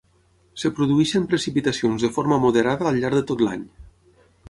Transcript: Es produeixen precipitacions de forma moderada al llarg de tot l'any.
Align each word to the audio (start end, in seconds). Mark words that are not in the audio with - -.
Es 0.61 0.73
produeixen 0.79 1.27
precipitacions 1.35 2.07
de 2.07 2.11
forma 2.17 2.43
moderada 2.49 2.91
al 2.93 3.01
llarg 3.05 3.23
de 3.23 3.27
tot 3.33 3.49
l'any. 3.49 3.73